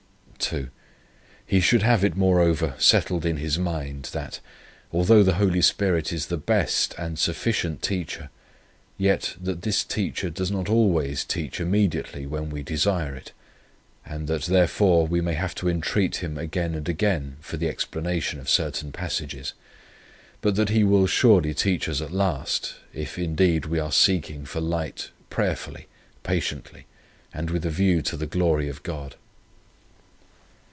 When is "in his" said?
3.27-3.59